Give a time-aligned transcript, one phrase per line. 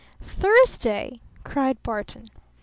[0.23, 2.25] "THURSDAY?" cried Barton.